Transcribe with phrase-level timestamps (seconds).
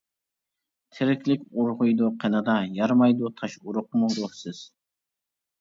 [0.97, 4.65] تىرىكلىك ئۇرغۇيدۇ قىنىدا، يارمايدۇ تاش ئۇرۇقمۇ روھسىز.